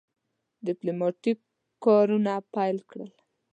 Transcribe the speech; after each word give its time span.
ډیپلوماټیک 0.65 1.39
کارونه 1.83 2.33
پیل 2.53 2.77
کړل. 2.89 3.11